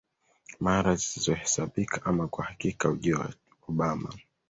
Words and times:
mara 0.59 0.95
zisizohesabika 0.95 2.03
Ama 2.05 2.27
kwa 2.27 2.45
hakika 2.45 2.89
ujio 2.89 3.17
wa 3.19 3.33
Obama 3.67 4.13